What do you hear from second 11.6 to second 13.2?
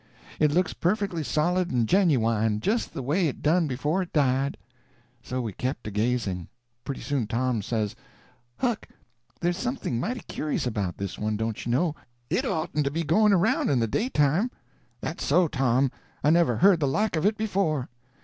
you know? IT oughtn't to be